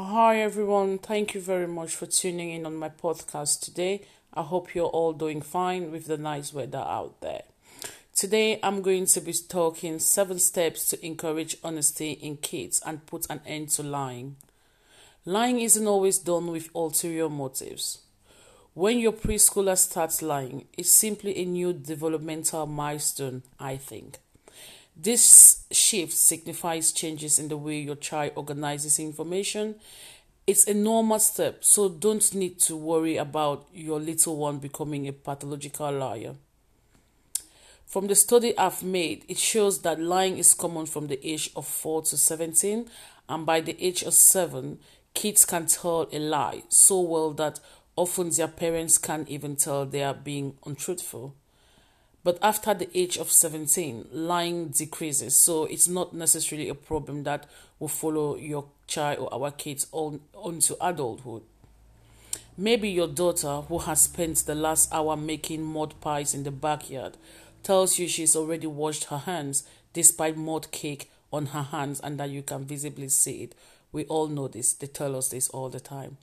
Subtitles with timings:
[0.00, 4.02] Hi everyone, thank you very much for tuning in on my podcast today.
[4.32, 7.42] I hope you're all doing fine with the nice weather out there.
[8.14, 13.26] Today I'm going to be talking 7 steps to encourage honesty in kids and put
[13.28, 14.36] an end to lying.
[15.24, 17.98] Lying isn't always done with ulterior motives.
[18.74, 24.18] When your preschooler starts lying, it's simply a new developmental milestone, I think.
[25.00, 29.76] This shift signifies changes in the way your child organizes information.
[30.44, 35.12] It's a normal step, so don't need to worry about your little one becoming a
[35.12, 36.34] pathological liar.
[37.86, 41.64] From the study I've made, it shows that lying is common from the age of
[41.66, 42.90] 4 to 17,
[43.28, 44.80] and by the age of 7,
[45.14, 47.60] kids can tell a lie so well that
[47.94, 51.36] often their parents can't even tell they are being untruthful.
[52.24, 55.36] But after the age of 17, lying decreases.
[55.36, 57.46] So it's not necessarily a problem that
[57.78, 61.42] will follow your child or our kids on, onto adulthood.
[62.56, 67.16] Maybe your daughter, who has spent the last hour making mud pies in the backyard,
[67.62, 72.30] tells you she's already washed her hands despite mud cake on her hands and that
[72.30, 73.54] you can visibly see it.
[73.92, 76.16] We all know this, they tell us this all the time.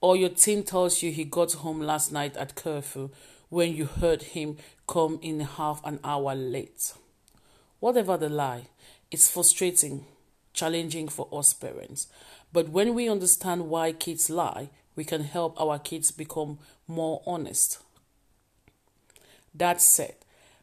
[0.00, 3.10] Or your teen tells you he got home last night at curfew
[3.52, 4.56] when you heard him
[4.88, 6.94] come in half an hour late.
[7.80, 8.62] Whatever the lie,
[9.10, 10.06] it's frustrating,
[10.54, 12.06] challenging for us parents.
[12.50, 17.78] But when we understand why kids lie, we can help our kids become more honest.
[19.54, 20.14] That said,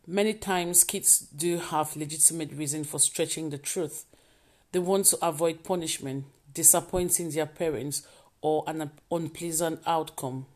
[0.07, 4.05] many times kids do have legitimate reason for stretching the truth.
[4.71, 8.01] They want to avoid punishment, disappointing their parents,
[8.41, 10.47] or an unpleasant outcome.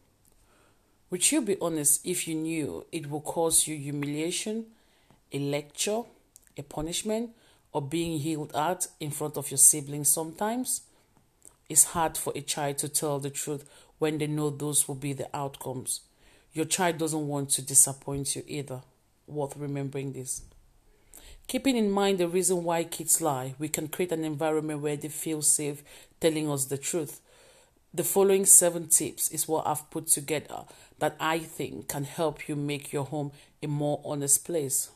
[1.14, 4.66] Would you be honest if you knew it will cause you humiliation,
[5.31, 6.02] a lecture,
[6.58, 7.30] a punishment,
[7.72, 10.81] or being yelled at in front of your siblings sometimes?
[11.69, 13.69] It's hard for a child to tell the truth
[14.00, 16.02] when they know those will be the outcomes.
[16.52, 18.81] Your child doesn't want to disappoint you either.
[19.28, 20.41] Worth remembering this.
[21.45, 25.09] Keeping in mind the reason why kids lie, we can create an environment where they
[25.09, 25.84] feel safe
[26.19, 27.22] telling us the truth.
[27.96, 30.64] The following seven tips is what I've put together
[30.98, 33.31] that I think can help you make your home
[33.62, 34.90] a more honest place.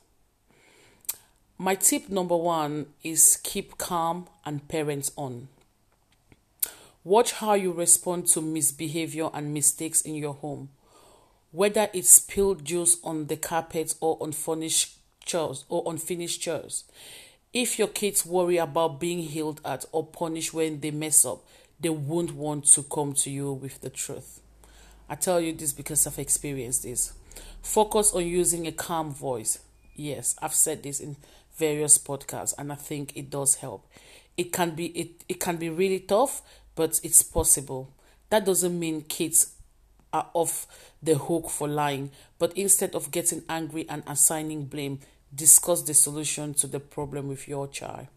[1.59, 5.47] My tip number one is keep calm and parents on.
[7.03, 10.69] Watch how you respond to misbehavior and mistakes in your home,
[11.51, 16.83] whether it's spilled juice on the carpet or unfinished chores or unfinished chores.
[17.53, 21.45] If your kids worry about being yelled at or punished when they mess up,
[21.79, 24.41] they won't want to come to you with the truth.
[25.09, 27.13] I tell you this because I've experienced this.
[27.61, 29.59] Focus on using a calm voice.
[29.95, 31.17] Yes, I've said this in
[31.55, 33.87] various podcasts and I think it does help.
[34.35, 36.41] It can be it, it can be really tough,
[36.75, 37.93] but it's possible.
[38.29, 39.53] That doesn't mean kids
[40.13, 40.67] are off
[41.01, 44.99] the hook for lying, but instead of getting angry and assigning blame,
[45.33, 48.07] discuss the solution to the problem with your child.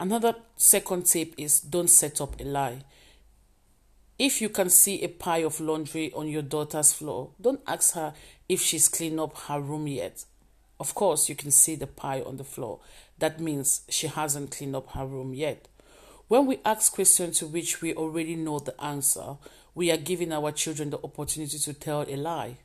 [0.00, 2.84] Another second tip is don't set up a lie.
[4.16, 8.14] If you can see a pile of laundry on your daughter's floor, don't ask her
[8.48, 10.24] if she's cleaned up her room yet.
[10.78, 12.78] Of course, you can see the pile on the floor.
[13.18, 15.66] That means she hasn't cleaned up her room yet.
[16.28, 19.36] When we ask questions to which we already know the answer,
[19.74, 22.58] we are giving our children the opportunity to tell a lie.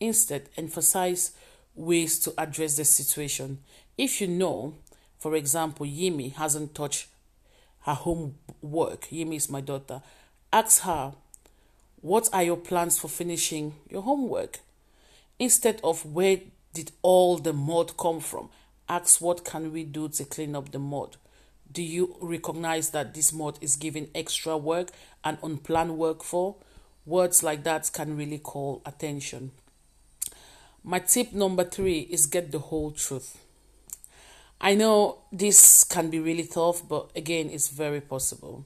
[0.00, 1.32] Instead, emphasize
[1.74, 3.60] ways to address the situation.
[3.96, 4.74] If you know,
[5.18, 7.08] for example, Yimi hasn't touched
[7.82, 10.02] her homework, Yimi is my daughter,
[10.52, 11.12] Ask her,
[12.00, 14.60] What are your plans for finishing your homework?
[15.38, 16.40] Instead of where
[16.72, 18.48] did all the mud come from,
[18.88, 21.16] ask what can we do to clean up the mud.
[21.70, 24.90] Do you recognize that this mud is giving extra work
[25.24, 26.56] and unplanned work for?
[27.04, 29.52] Words like that can really call attention.
[30.82, 33.36] My tip number three is get the whole truth.
[34.60, 38.64] I know this can be really tough, but again, it's very possible.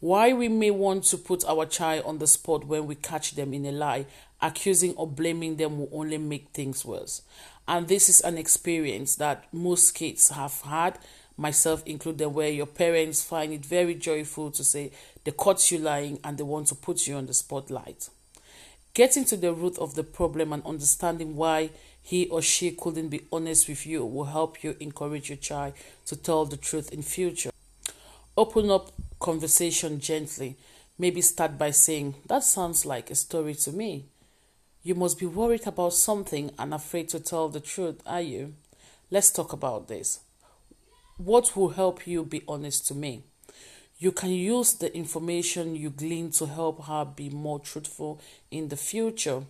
[0.00, 3.52] Why we may want to put our child on the spot when we catch them
[3.52, 4.06] in a lie,
[4.40, 7.22] accusing or blaming them will only make things worse.
[7.66, 10.98] And this is an experience that most kids have had,
[11.36, 14.92] myself included, where your parents find it very joyful to say
[15.24, 18.08] they caught you lying and they want to put you on the spotlight.
[18.94, 21.70] Getting to the root of the problem and understanding why
[22.08, 25.74] he or she couldn't be honest with you will help you encourage your child
[26.06, 27.50] to tell the truth in future.
[28.34, 30.56] Open up conversation gently.
[30.98, 34.06] Maybe start by saying, That sounds like a story to me.
[34.82, 38.54] You must be worried about something and afraid to tell the truth, are you?
[39.10, 40.20] Let's talk about this.
[41.18, 43.24] What will help you be honest to me?
[43.98, 48.18] You can use the information you glean to help her be more truthful
[48.50, 49.42] in the future.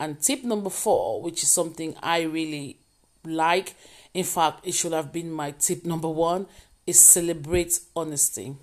[0.00, 2.78] And tip number four, which is something I really
[3.24, 3.74] like,
[4.14, 6.46] in fact, it should have been my tip number one,
[6.86, 8.54] is celebrate honesty.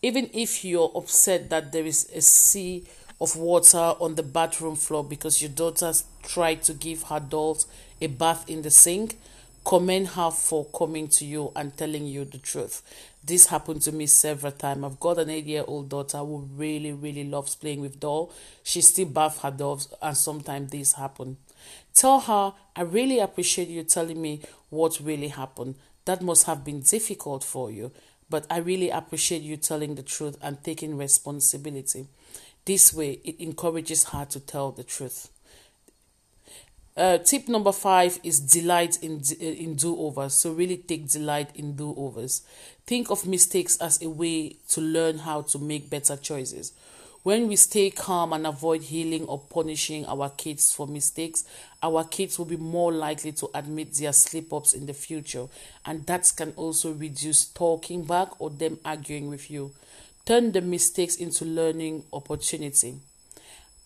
[0.00, 2.84] Even if you're upset that there is a sea
[3.20, 5.92] of water on the bathroom floor because your daughter
[6.22, 7.66] tried to give her dolls
[8.00, 9.18] a bath in the sink,
[9.64, 12.82] commend her for coming to you and telling you the truth.
[13.24, 14.84] This happened to me several times.
[14.84, 18.34] I've got an eight year old daughter who really, really loves playing with dolls.
[18.64, 21.36] She still bath her dolls, and sometimes this happen.
[21.94, 25.76] Tell her, I really appreciate you telling me what really happened.
[26.04, 27.92] That must have been difficult for you,
[28.28, 32.08] but I really appreciate you telling the truth and taking responsibility.
[32.64, 35.28] This way, it encourages her to tell the truth.
[36.94, 40.34] Uh, tip number five is delight in in do overs.
[40.34, 42.42] So really take delight in do overs.
[42.86, 46.72] Think of mistakes as a way to learn how to make better choices.
[47.22, 51.44] When we stay calm and avoid healing or punishing our kids for mistakes,
[51.80, 55.46] our kids will be more likely to admit their slip ups in the future,
[55.86, 59.70] and that can also reduce talking back or them arguing with you.
[60.26, 62.96] Turn the mistakes into learning opportunity.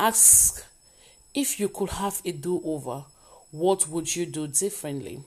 [0.01, 0.65] Ask
[1.37, 3.05] if you could have a do over,
[3.51, 5.21] what would you do differently?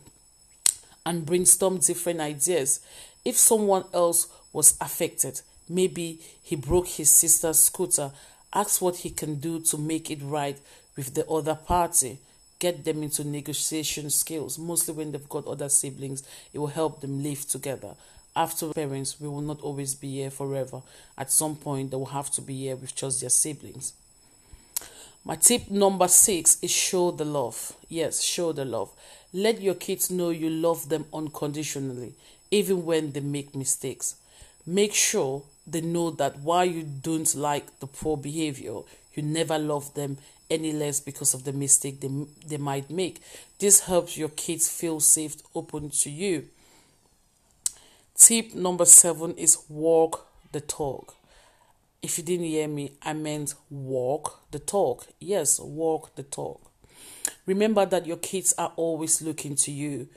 [1.06, 2.80] And brainstorm different ideas.
[3.24, 8.12] If someone else was affected, maybe he broke his sister's scooter,
[8.52, 10.58] ask what he can do to make it right
[10.98, 12.18] with the other party.
[12.58, 16.24] Get them into negotiation skills, mostly when they've got other siblings.
[16.52, 17.94] It will help them live together.
[18.36, 20.82] After parents, we will not always be here forever.
[21.20, 23.94] At some point, they will have to be here with just their siblings.
[25.26, 27.74] My tip number six is show the love.
[27.88, 28.90] Yes, show the love.
[29.34, 32.14] Let your kids know you love them unconditionally,
[32.50, 34.16] even when they make mistakes.
[34.66, 38.80] Make sure they know that while you don't like the poor behavior,
[39.14, 40.18] you never love them
[40.50, 42.10] any less because of the mistake they,
[42.48, 43.22] they might make.
[43.60, 46.46] This helps your kids feel safe, open to you.
[48.16, 51.16] Tip number seven is walk the talk.
[52.02, 55.08] If you didn't hear me, I meant walk the talk.
[55.20, 56.72] Yes, walk the talk.
[57.46, 60.08] Remember that your kids are always looking to you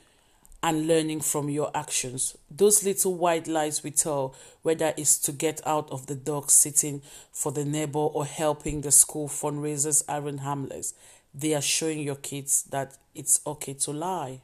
[0.61, 2.37] and learning from your actions.
[2.49, 7.01] Those little white lies we tell, whether it's to get out of the dog sitting
[7.33, 10.93] for the neighbor or helping the school fundraisers, aren't harmless.
[11.33, 14.41] They are showing your kids that it's okay to lie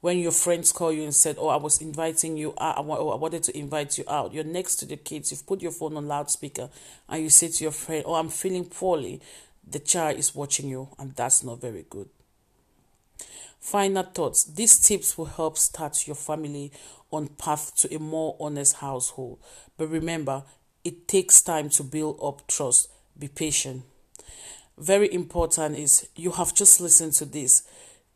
[0.00, 2.78] when your friends call you and said, "Oh, I was inviting you out.
[2.78, 5.30] Oh, I wanted to invite you out." You're next to the kids.
[5.30, 6.70] You've put your phone on loudspeaker,
[7.08, 9.20] and you say to your friend, "Oh, I'm feeling poorly."
[9.68, 12.08] The child is watching you, and that's not very good.
[13.60, 14.44] Final thoughts.
[14.44, 16.72] These tips will help start your family
[17.10, 19.38] on path to a more honest household.
[19.76, 20.44] But remember,
[20.82, 22.88] it takes time to build up trust.
[23.18, 23.84] Be patient.
[24.78, 27.64] Very important is you have just listened to this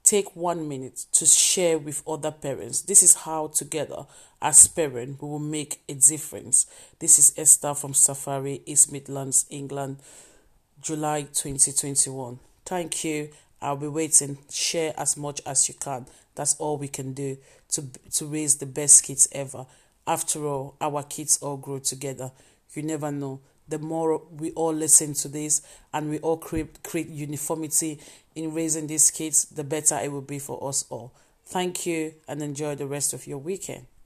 [0.04, 2.82] take one minute to share with other parents.
[2.82, 4.04] This is how together
[4.40, 6.66] as parents we will make a difference.
[6.98, 9.98] This is Esther from Safari, East Midlands, England,
[10.80, 12.38] July 2021.
[12.66, 13.30] Thank you.
[13.62, 14.36] I'll be waiting.
[14.50, 16.04] Share as much as you can.
[16.34, 17.38] That's all we can do
[17.70, 19.64] to to raise the best kids ever.
[20.06, 22.30] After all, our kids all grow together.
[22.74, 27.08] You never know the more we all listen to this and we all create, create
[27.08, 28.00] uniformity
[28.34, 31.12] in raising these kids, the better it will be for us all.
[31.46, 33.86] Thank you and enjoy the rest of your weekend.